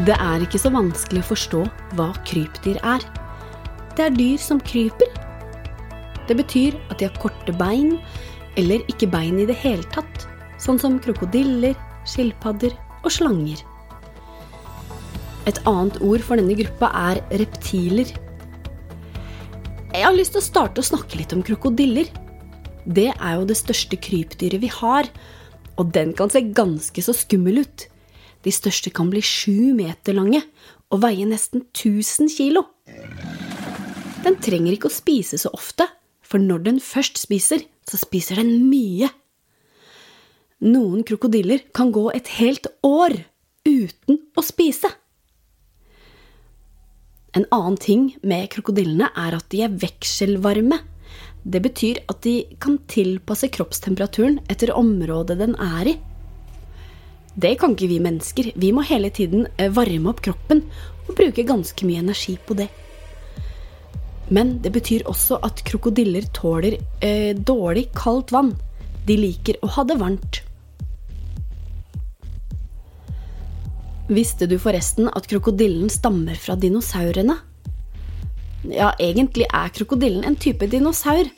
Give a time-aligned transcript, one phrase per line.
[0.00, 1.58] Det er ikke så vanskelig å forstå
[1.98, 3.02] hva krypdyr er.
[3.98, 5.10] Det er dyr som kryper.
[6.24, 7.98] Det betyr at de har korte bein,
[8.56, 10.24] eller ikke bein i det hele tatt,
[10.62, 11.76] sånn som krokodiller,
[12.08, 12.72] skilpadder
[13.02, 13.60] og slanger.
[15.50, 18.08] Et annet ord for denne gruppa er reptiler.
[19.90, 22.08] Jeg har lyst til å starte å snakke litt om krokodiller.
[22.88, 25.12] Det er jo det største krypdyret vi har,
[25.76, 27.89] og den kan se ganske så skummel ut.
[28.44, 30.42] De største kan bli sju meter lange
[30.90, 32.64] og veie nesten 1000 kilo.
[34.24, 35.86] Den trenger ikke å spise så ofte,
[36.20, 39.08] for når den først spiser, så spiser den mye.
[40.60, 43.16] Noen krokodiller kan gå et helt år
[43.64, 44.90] uten å spise.
[47.36, 50.80] En annen ting med krokodillene er at de er vekselvarme.
[51.46, 55.96] Det betyr at de kan tilpasse kroppstemperaturen etter området den er i.
[57.40, 58.50] Det kan ikke vi mennesker.
[58.54, 60.64] Vi må hele tiden eh, varme opp kroppen
[61.06, 62.68] og bruke ganske mye energi på det.
[64.30, 68.52] Men det betyr også at krokodiller tåler eh, dårlig kaldt vann.
[69.06, 70.42] De liker å ha det varmt.
[74.10, 77.38] Visste du forresten at krokodillen stammer fra dinosaurene?
[78.68, 81.30] Ja, egentlig er krokodillen en type dinosaur.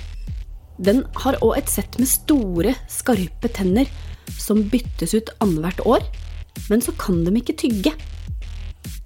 [0.83, 3.87] Den har òg et sett med store, skarpe tenner
[4.35, 6.07] som byttes ut annethvert år,
[6.71, 7.93] men så kan de ikke tygge.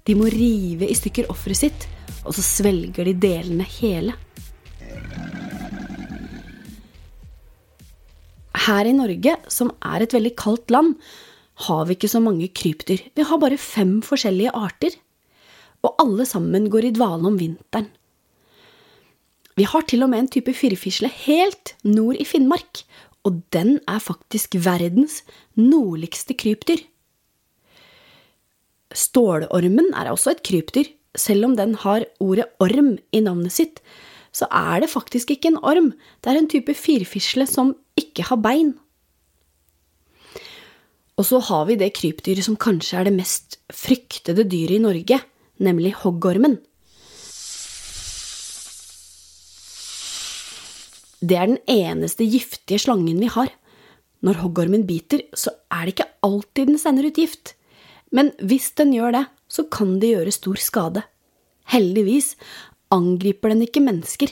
[0.07, 1.85] De må rive i stykker offeret sitt,
[2.25, 4.15] og så svelger de delene hele.
[8.67, 10.95] Her i Norge, som er et veldig kaldt land,
[11.67, 13.05] har vi ikke så mange krypdyr.
[13.13, 14.97] Vi har bare fem forskjellige arter.
[15.85, 17.87] Og alle sammen går i dvale om vinteren.
[19.57, 22.83] Vi har til og med en type firfisle helt nord i Finnmark,
[23.25, 25.23] og den er faktisk verdens
[25.57, 26.83] nordligste krypdyr.
[28.93, 30.93] Stålormen er også et krypdyr.
[31.17, 33.81] Selv om den har ordet orm i navnet sitt,
[34.29, 35.89] så er det faktisk ikke en orm.
[36.21, 38.75] Det er en type firfisle som ikke har bein.
[41.17, 45.17] Og så har vi det krypdyret som kanskje er det mest fryktede dyret i Norge,
[45.57, 46.59] nemlig hoggormen.
[51.21, 53.49] Det er den eneste giftige slangen vi har.
[54.21, 57.53] Når hoggormen biter, så er det ikke alltid den sender ut gift.
[58.13, 61.03] Men hvis den gjør det, så kan det gjøre stor skade.
[61.71, 62.35] Heldigvis
[62.93, 64.31] angriper den ikke mennesker.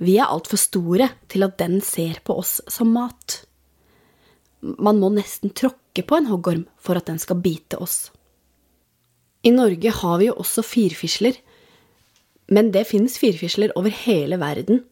[0.00, 3.42] Vi er altfor store til at den ser på oss som mat.
[4.60, 8.10] Man må nesten tråkke på en hoggorm for at den skal bite oss.
[9.44, 11.36] I Norge har vi jo også firfisler,
[12.52, 14.82] men det finnes firfisler over hele verden.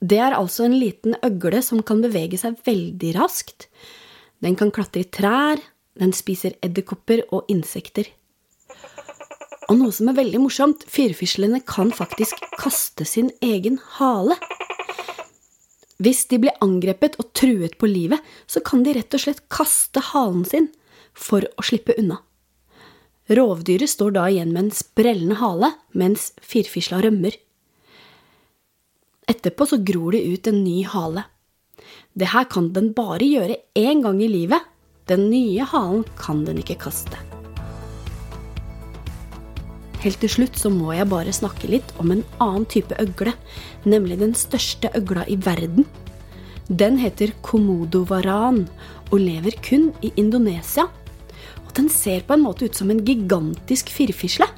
[0.00, 3.68] Det er altså en liten øgle som kan bevege seg veldig raskt.
[4.40, 5.60] Den kan klatre i trær,
[6.00, 8.08] den spiser edderkopper og insekter.
[9.68, 14.38] Og noe som er veldig morsomt, firfislene kan faktisk kaste sin egen hale.
[16.00, 20.00] Hvis de blir angrepet og truet på livet, så kan de rett og slett kaste
[20.10, 20.70] halen sin
[21.12, 22.22] for å slippe unna.
[23.30, 27.36] Rovdyret står da igjen med en sprellende hale, mens firfisla rømmer.
[29.30, 31.22] Etterpå så gror det ut en ny hale.
[32.18, 34.64] Det her kan den bare gjøre én gang i livet.
[35.06, 37.18] Den nye halen kan den ikke kaste.
[40.00, 43.34] Helt til slutt så må jeg bare snakke litt om en annen type øgle,
[43.84, 45.84] nemlig den største øgla i verden.
[46.66, 48.64] Den heter komodovaran
[49.10, 50.88] og lever kun i Indonesia.
[51.66, 54.48] Og den ser på en måte ut som en gigantisk firfisle.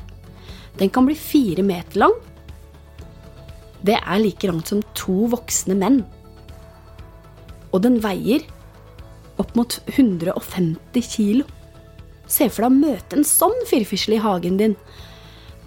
[0.78, 2.14] Den kan bli fire meter lang
[3.82, 6.02] det er like langt som to voksne menn.
[7.72, 8.44] Og den veier
[9.40, 11.46] opp mot 150 kilo.
[12.30, 14.76] Se for deg å møte en sånn firfisle i hagen din.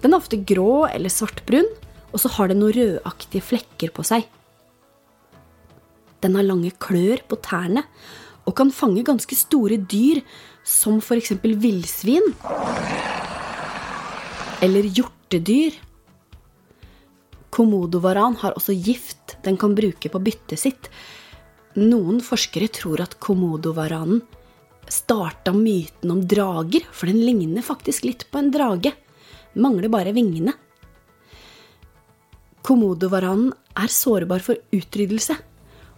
[0.02, 1.68] Den er ofte grå eller svartbrun,
[2.12, 4.24] og så har den noen rødaktige flekker på seg.
[6.24, 7.84] Den har lange klør på tærne
[8.46, 10.22] og kan fange ganske store dyr,
[10.66, 11.34] som f.eks.
[11.42, 12.32] villsvin.
[14.62, 15.74] Eller hjortedyr
[17.56, 20.90] Komodovaran har også gift den kan bruke på byttet sitt.
[21.76, 24.20] Noen forskere tror at komodovaranen
[24.92, 28.92] starta myten om drager, for den ligner faktisk litt på en drage.
[29.56, 30.52] Mangler bare vingene.
[32.66, 35.36] Komodovaranen er sårbar for utryddelse,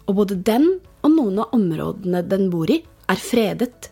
[0.06, 0.70] og både den
[1.02, 3.90] og noen av områdene den bor i, er fredet.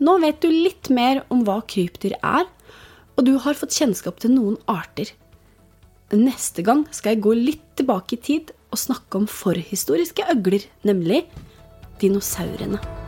[0.00, 2.48] Nå vet du litt mer om hva krypdyr er,
[3.16, 5.10] og du har fått kjennskap til noen arter.
[6.12, 11.24] Neste gang skal jeg gå litt tilbake i tid og snakke om forhistoriske øgler, nemlig
[12.02, 13.05] dinosaurene.